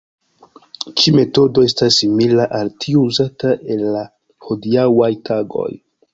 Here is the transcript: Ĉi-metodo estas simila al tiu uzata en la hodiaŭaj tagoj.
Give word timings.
Ĉi-metodo 1.01 1.65
estas 1.71 1.99
simila 2.03 2.47
al 2.61 2.73
tiu 2.85 3.05
uzata 3.11 3.53
en 3.77 3.85
la 3.99 4.03
hodiaŭaj 4.49 5.13
tagoj. 5.31 5.71